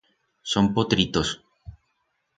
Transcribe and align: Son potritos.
Son 0.51 0.65
potritos. 0.77 1.27